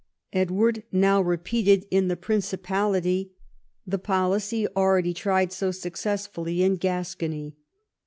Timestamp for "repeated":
1.21-1.85